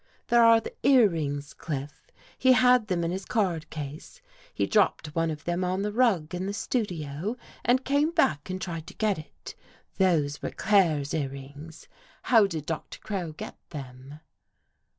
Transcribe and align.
There 0.29 0.43
are 0.43 0.59
the 0.59 0.73
earrings, 0.81 1.53
Cliff. 1.53 2.07
He 2.35 2.53
had 2.53 2.87
them 2.87 3.03
in 3.03 3.11
his 3.11 3.23
card 3.23 3.69
case. 3.69 4.19
He 4.51 4.65
dropped 4.65 5.13
one 5.13 5.29
of 5.29 5.43
them 5.43 5.63
on 5.63 5.83
the 5.83 5.91
rug 5.93 6.33
in 6.33 6.47
the 6.47 6.53
studio 6.55 7.37
and 7.63 7.85
came 7.85 8.09
back 8.09 8.49
and 8.49 8.59
tried 8.59 8.87
to 8.87 8.95
get 8.95 9.19
it. 9.19 9.53
Those 9.99 10.41
were 10.41 10.49
Claire's 10.49 11.13
earrings. 11.13 11.87
How 12.23 12.47
did 12.47 12.65
Doctor 12.65 12.97
Crow 12.97 13.33
get 13.33 13.59
them 13.69 14.21